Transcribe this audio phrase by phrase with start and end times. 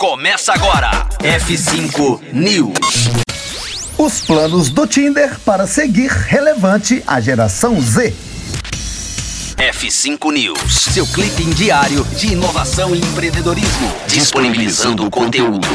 [0.00, 1.06] Começa agora.
[1.18, 2.72] F5 News.
[3.98, 8.14] Os planos do Tinder para seguir relevante a geração Z.
[9.58, 15.68] F5 News, seu clipe diário de inovação e empreendedorismo, disponibilizando o conteúdo.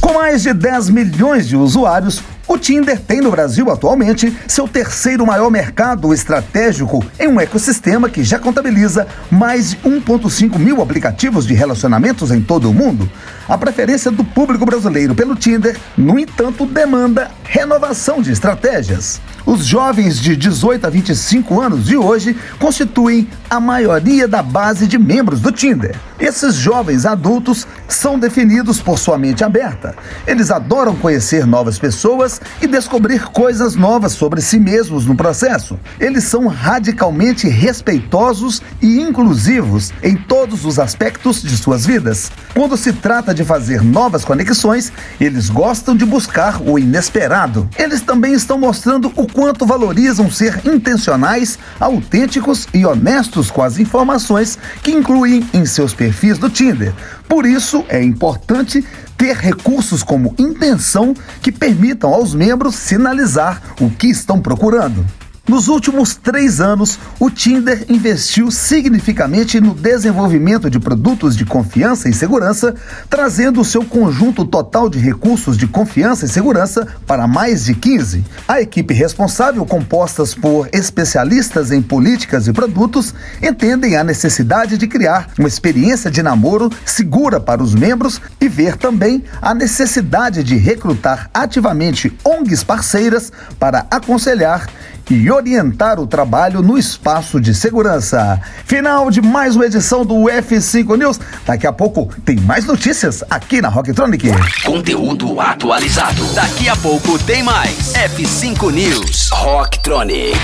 [0.00, 5.24] Com mais de 10 milhões de usuários, o Tinder tem no Brasil atualmente seu terceiro
[5.26, 11.54] maior mercado estratégico em um ecossistema que já contabiliza mais de 1,5 mil aplicativos de
[11.54, 13.08] relacionamentos em todo o mundo.
[13.48, 19.20] A preferência do público brasileiro pelo Tinder, no entanto, demanda renovação de estratégias.
[19.44, 24.98] Os jovens de 18 a 25 anos de hoje constituem a maioria da base de
[24.98, 25.96] membros do Tinder.
[26.22, 29.96] Esses jovens adultos são definidos por sua mente aberta.
[30.24, 35.76] Eles adoram conhecer novas pessoas e descobrir coisas novas sobre si mesmos no processo.
[35.98, 42.30] Eles são radicalmente respeitosos e inclusivos em todos os aspectos de suas vidas.
[42.54, 47.68] Quando se trata de fazer novas conexões, eles gostam de buscar o inesperado.
[47.76, 54.56] Eles também estão mostrando o quanto valorizam ser intencionais, autênticos e honestos com as informações
[54.84, 56.92] que incluem em seus perfis do Tinder.
[57.28, 58.84] Por isso, é importante
[59.16, 65.04] ter recursos como intenção que permitam aos membros sinalizar o que estão procurando.
[65.52, 72.14] Nos últimos três anos, o Tinder investiu significativamente no desenvolvimento de produtos de confiança e
[72.14, 72.74] segurança,
[73.10, 78.24] trazendo o seu conjunto total de recursos de confiança e segurança para mais de 15.
[78.48, 85.28] A equipe responsável, composta por especialistas em políticas e produtos, entendem a necessidade de criar
[85.38, 91.28] uma experiência de namoro segura para os membros e ver também a necessidade de recrutar
[91.34, 94.66] ativamente ONGs parceiras para aconselhar
[95.12, 98.40] e orientar o trabalho no espaço de segurança.
[98.64, 101.20] Final de mais uma edição do F5 News.
[101.44, 104.28] Daqui a pouco tem mais notícias aqui na Rocktronic.
[104.64, 106.24] Conteúdo atualizado.
[106.34, 107.92] Daqui a pouco tem mais.
[107.92, 109.28] F5 News.
[109.30, 110.38] Rocktronic.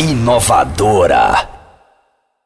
[0.00, 1.59] Inovadora.